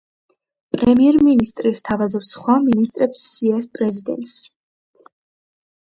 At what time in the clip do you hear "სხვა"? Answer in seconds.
2.37-2.57